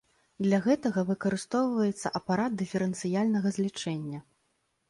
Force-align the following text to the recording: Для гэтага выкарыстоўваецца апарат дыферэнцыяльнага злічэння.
Для 0.45 0.59
гэтага 0.67 1.03
выкарыстоўваецца 1.09 2.13
апарат 2.21 2.57
дыферэнцыяльнага 2.63 3.47
злічэння. 3.59 4.19